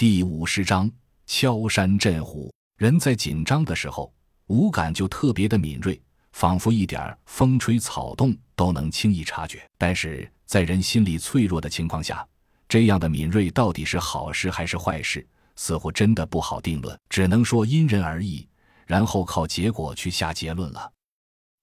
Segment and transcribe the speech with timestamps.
[0.00, 0.90] 第五十章
[1.26, 2.50] 敲山震虎。
[2.78, 4.10] 人在紧张的时候，
[4.46, 6.00] 五感就特别的敏锐，
[6.32, 9.62] 仿佛一点风吹草动都能轻易察觉。
[9.76, 12.26] 但是在人心理脆弱的情况下，
[12.66, 18.48] 这样的敏锐到底是好事还是坏事，似乎真的不好定论，只能说因人而异，
[18.86, 20.90] 然后靠结果去下结论了。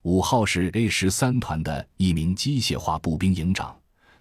[0.03, 3.75] 五号是 A 十三团的一名机械化步兵营长。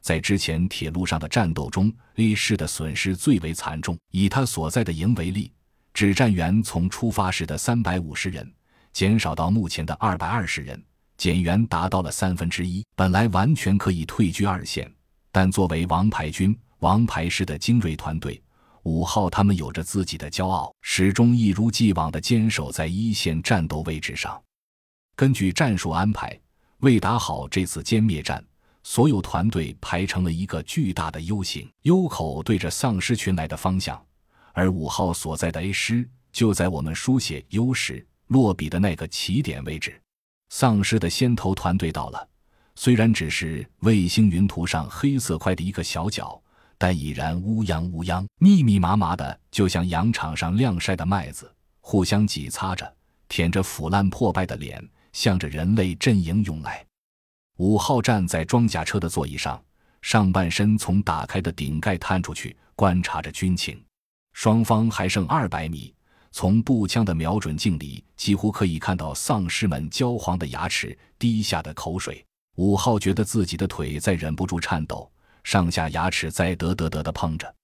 [0.06, 3.98] 在之前铁路上的战斗中，A 市的损失最为惨重。
[4.12, 5.50] 以他所在的营为例，
[5.92, 8.48] 指战员从出发时的三百五十人
[8.92, 10.80] 减少到目前的二百二十人，
[11.16, 12.84] 减员达到了三分之一。
[12.94, 14.88] 本来完全可以退居二线，
[15.32, 18.40] 但作为王牌军、王牌师的精锐团队，
[18.84, 24.40] 五号他们有着自己的骄傲，始终一如既往地坚守在一线战斗位置上。
[25.16, 26.38] 根据战术安排，
[26.78, 28.40] 为打好这次歼灭战。
[28.88, 34.00] 所有团队排成了一个巨大的 U 型，U 口对着丧尸群来的方向，
[34.52, 40.00] 而五号所在的 A 师就在我们书写 U 时落笔的那个起点位置。
[40.50, 42.28] 丧尸的先头团队到了，
[42.76, 46.40] 虽然只是卫星云图上黑色块的一个小角，
[46.78, 52.94] 但已然乌泱乌泱、密密麻麻的，就像羊场上晾晒的麦子，互相挤擦着，
[53.28, 56.86] 舔着腐烂破败的脸，向着人类阵营涌来。
[57.56, 59.62] 五号站在装甲车的座椅上，
[60.02, 63.82] 上半身从打开的顶盖探出去，观察着军情。
[64.34, 65.94] 双方还剩二百米，
[66.32, 72.22] 从步枪的瞄准镜里，几乎可以看到丧尸们焦黄的牙齿、滴下的口水。
[72.56, 75.10] 五号觉得自己的腿在忍不住颤抖，
[75.42, 77.54] 上下牙齿在得得得的碰着。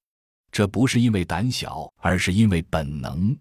[0.51, 3.37] 这不是因为胆小，而是因为本能。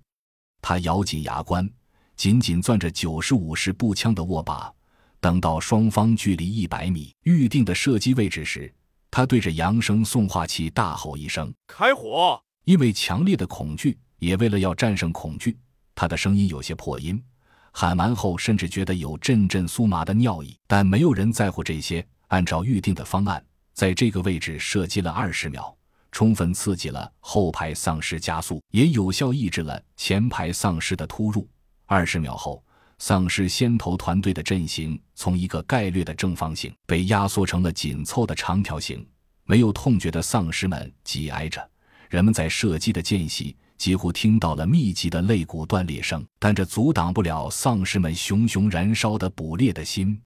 [0.62, 1.70] 他咬紧牙关，
[2.18, 4.74] 紧紧攥着九十五式步枪的握把。
[5.22, 8.74] 等到双方距离一百米预定的射击位置时，
[9.12, 15.56] 他对着扬声送话器大吼一声：“开火！”因为强烈的恐惧，也为了要战胜恐惧，
[15.94, 17.24] 他的声音有些破音。
[17.72, 20.58] 喊完后，甚至觉得有阵阵酥麻的尿意。
[20.66, 22.04] 但没有人在乎这些。
[22.30, 25.78] 按照预定的方案，在这个位置射击了二十秒，
[26.12, 31.48] 充分刺激了后排丧尸加速，也有效抑制了前排丧尸的突入。
[31.86, 32.64] 二十秒后。
[33.04, 39.04] 丧尸先头团队的阵型从一个概略的正方形被压缩成了紧凑的长条形，
[39.46, 41.68] 没有痛觉的丧尸们挤挨着。
[42.12, 50.22] 人们在射击的间隙几乎听到了密集的肋骨断裂声，但这阻挡不了丧尸们熊熊燃烧的捕猎的心。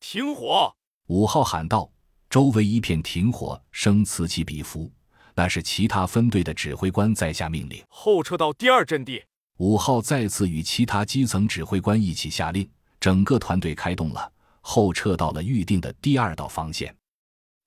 [0.00, 0.74] 停火！
[1.06, 1.88] 五号喊道。
[2.28, 4.92] 周围一片停火声此起彼伏，
[5.36, 9.22] 那是其他分队的指挥官在下命令：后撤到第二阵地。
[9.58, 12.68] 五号再次与其他基层指挥官一起下令，
[13.00, 14.30] 整个团队开动了，
[14.60, 16.94] 后撤到了预定的第二道防线。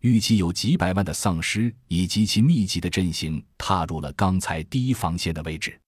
[0.01, 5.79] 预计有几百万的丧尸以及其密集的阵型踏入了刚才第一防线的位置。